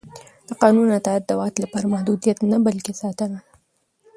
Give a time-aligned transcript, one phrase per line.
[0.47, 3.49] د قانون اطاعت د واک لپاره محدودیت نه بلکې ساتنه ده